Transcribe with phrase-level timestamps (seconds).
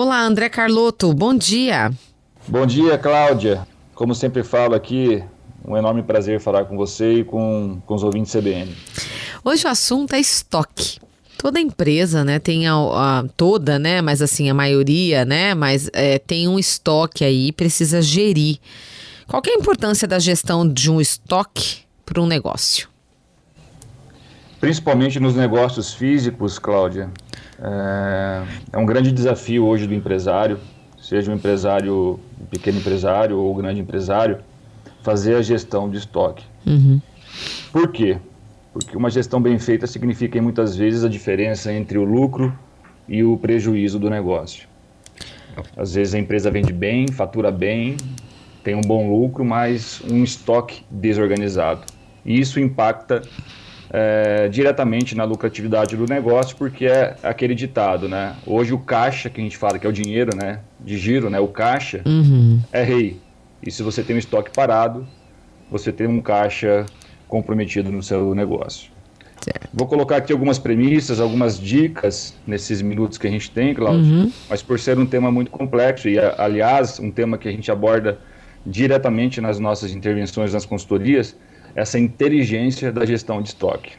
[0.00, 1.90] Olá, André Carlotto, bom dia.
[2.46, 3.66] Bom dia, Cláudia.
[3.96, 5.24] Como sempre falo aqui,
[5.66, 8.72] um enorme prazer falar com você e com, com os ouvintes CBN.
[9.44, 11.00] Hoje o assunto é estoque.
[11.36, 16.16] Toda empresa, né, tem a, a, toda, né, mas assim a maioria, né, mas é,
[16.20, 18.58] tem um estoque aí, precisa gerir.
[19.26, 22.88] Qual é a importância da gestão de um estoque para um negócio?
[24.60, 27.10] Principalmente nos negócios físicos, Cláudia,
[27.60, 30.58] é, é um grande desafio hoje do empresário,
[31.00, 34.38] seja um empresário, um pequeno empresário ou um grande empresário,
[35.02, 36.44] fazer a gestão de estoque.
[36.66, 37.00] Uhum.
[37.72, 38.18] Por quê?
[38.72, 42.56] Porque uma gestão bem feita significa muitas vezes a diferença entre o lucro
[43.08, 44.68] e o prejuízo do negócio.
[45.76, 47.96] Às vezes a empresa vende bem, fatura bem,
[48.62, 51.82] tem um bom lucro, mas um estoque desorganizado.
[52.24, 53.22] E isso impacta
[53.90, 58.34] é, diretamente na lucratividade do negócio, porque é aquele ditado, né?
[58.46, 60.60] Hoje o caixa, que a gente fala que é o dinheiro, né?
[60.80, 61.40] De giro, né?
[61.40, 62.60] O caixa uhum.
[62.72, 63.18] é rei.
[63.62, 65.06] E se você tem um estoque parado,
[65.70, 66.86] você tem um caixa
[67.26, 68.90] comprometido no seu negócio.
[69.40, 69.68] Certo.
[69.72, 74.32] Vou colocar aqui algumas premissas, algumas dicas nesses minutos que a gente tem, Cláudio, uhum.
[74.48, 78.18] mas por ser um tema muito complexo e, aliás, um tema que a gente aborda
[78.66, 81.36] diretamente nas nossas intervenções nas consultorias,
[81.80, 83.92] essa inteligência da gestão de estoque.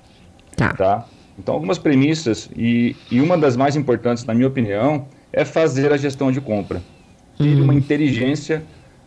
[0.55, 0.73] Tá.
[0.73, 1.05] tá?
[1.37, 5.97] Então, algumas premissas, e, e uma das mais importantes, na minha opinião, é fazer a
[5.97, 6.81] gestão de compra.
[7.37, 7.63] Ter uhum.
[7.63, 8.63] uma inteligência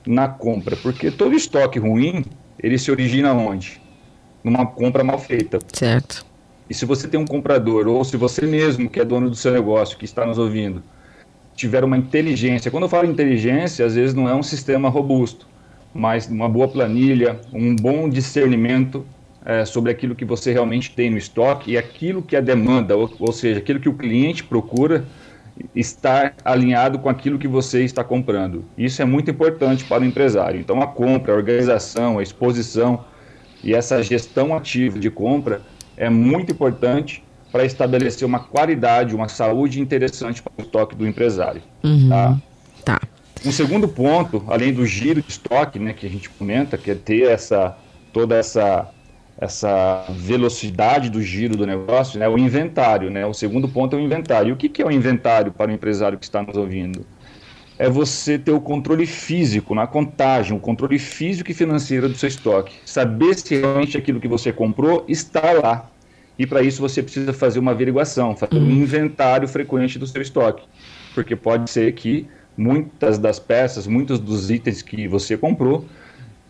[0.06, 2.25] na compra, porque todo estoque ruim,
[2.59, 3.83] ele se origina onde?
[4.43, 5.61] numa compra mal feita.
[5.73, 6.25] Certo.
[6.69, 9.53] E se você tem um comprador, ou se você mesmo, que é dono do seu
[9.53, 10.83] negócio, que está nos ouvindo,
[11.55, 15.47] tiver uma inteligência, quando eu falo inteligência, às vezes não é um sistema robusto,
[15.95, 19.05] mas uma boa planilha, um bom discernimento
[19.45, 23.11] é, sobre aquilo que você realmente tem no estoque e aquilo que é demanda, ou,
[23.19, 25.05] ou seja, aquilo que o cliente procura,
[25.75, 28.65] estar alinhado com aquilo que você está comprando.
[28.77, 30.59] Isso é muito importante para o empresário.
[30.59, 33.05] Então, a compra, a organização, a exposição
[33.62, 35.61] e essa gestão ativa de compra
[35.97, 41.62] é muito importante para estabelecer uma qualidade, uma saúde interessante para o estoque do empresário.
[41.84, 42.09] Uhum.
[42.09, 42.39] Tá?
[42.84, 43.00] tá.
[43.44, 46.94] Um segundo ponto, além do giro de estoque, né, que a gente comenta, que é
[46.94, 47.76] ter essa
[48.12, 48.88] toda essa
[49.38, 53.26] essa velocidade do giro do negócio, né, o inventário, né?
[53.26, 54.50] O segundo ponto é o inventário.
[54.50, 57.04] E o que, que é o inventário para o empresário que está nos ouvindo?
[57.82, 62.28] é você ter o controle físico na contagem, o controle físico e financeiro do seu
[62.28, 62.74] estoque.
[62.84, 65.91] Saber se realmente aquilo que você comprou está lá.
[66.38, 68.70] E para isso você precisa fazer uma averiguação, fazer um uhum.
[68.70, 70.64] inventário frequente do seu estoque.
[71.12, 75.85] Porque pode ser que muitas das peças, muitos dos itens que você comprou,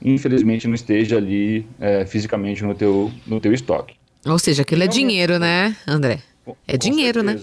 [0.05, 3.95] infelizmente não esteja ali é, fisicamente no teu, no teu estoque.
[4.25, 6.21] Ou seja, aquilo é dinheiro, né, André?
[6.67, 7.41] É dinheiro, né?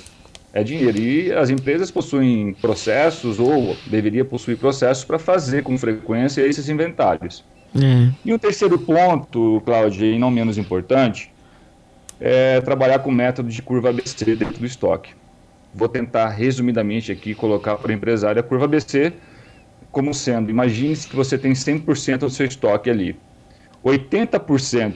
[0.53, 0.97] é dinheiro.
[0.97, 7.43] E as empresas possuem processos, ou deveria possuir processos, para fazer com frequência esses inventários.
[7.75, 8.11] É.
[8.25, 11.31] E o terceiro ponto, Cláudia, e não menos importante,
[12.19, 15.11] é trabalhar com o método de curva ABC dentro do estoque.
[15.73, 19.13] Vou tentar resumidamente aqui colocar para o empresário a curva ABC
[19.91, 23.17] como sendo, imagine-se que você tem 100% do seu estoque ali.
[23.83, 24.93] 80%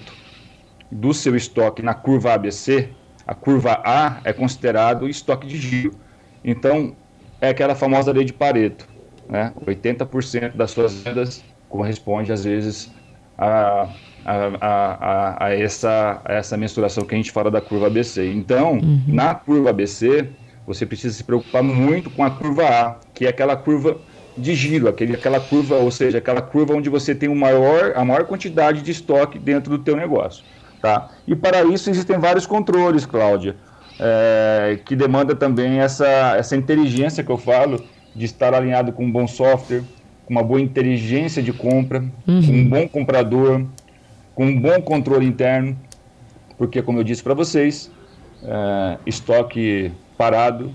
[0.91, 2.89] do seu estoque na curva ABC
[3.25, 5.95] a curva A é considerado estoque de giro.
[6.43, 6.95] Então,
[7.39, 8.87] é aquela famosa lei de Pareto.
[9.29, 9.53] Né?
[9.65, 12.91] 80% das suas vendas corresponde, às vezes,
[13.37, 13.89] a,
[14.25, 18.29] a, a, a, essa, a essa mensuração que a gente fala da curva ABC.
[18.31, 19.01] Então, uhum.
[19.07, 20.29] na curva ABC,
[20.65, 23.97] você precisa se preocupar muito com a curva A, que é aquela curva
[24.37, 28.03] de giro, aquele, aquela curva, ou seja, aquela curva onde você tem o maior, a
[28.03, 30.43] maior quantidade de estoque dentro do teu negócio.
[30.81, 31.09] Tá?
[31.27, 33.55] E para isso existem vários controles, Cláudia,
[33.99, 37.83] é, que demanda também essa, essa inteligência que eu falo,
[38.15, 39.83] de estar alinhado com um bom software,
[40.25, 42.41] com uma boa inteligência de compra, uhum.
[42.45, 43.65] com um bom comprador,
[44.35, 45.77] com um bom controle interno,
[46.57, 47.91] porque, como eu disse para vocês,
[48.43, 49.91] é, estoque
[50.23, 50.73] parado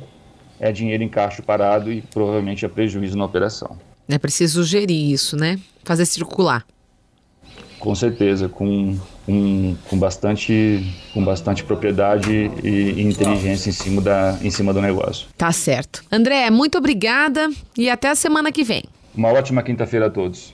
[0.61, 3.79] é dinheiro em caixa parado e provavelmente é prejuízo na operação.
[4.07, 5.59] É preciso gerir isso, né?
[5.85, 6.67] Fazer circular.
[7.79, 10.85] Com certeza, com, com, com, bastante,
[11.15, 15.29] com bastante propriedade e, e inteligência em cima, da, em cima do negócio.
[15.37, 16.03] Tá certo.
[16.11, 18.83] André, muito obrigada e até a semana que vem.
[19.15, 20.47] Uma ótima quinta-feira a todos.